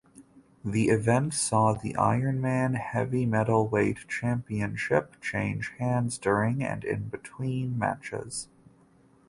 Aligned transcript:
The 0.65 0.89
event 0.89 1.35
saw 1.35 1.73
the 1.73 1.93
Ironman 1.93 2.75
Heavymetalweight 2.75 4.07
Championship 4.07 5.21
change 5.21 5.73
hands 5.77 6.17
during 6.17 6.63
and 6.63 6.83
in 6.83 7.07
between 7.09 7.77
matches. 7.77 8.47